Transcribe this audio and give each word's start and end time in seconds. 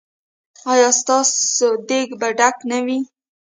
ایا 0.71 0.89
ستاسو 0.99 1.67
دیګ 1.87 2.09
به 2.19 2.29
ډک 2.37 2.57
نه 2.69 2.79
وي؟ 2.85 2.99